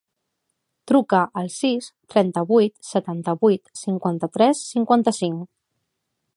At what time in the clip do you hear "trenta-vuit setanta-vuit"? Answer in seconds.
2.15-3.63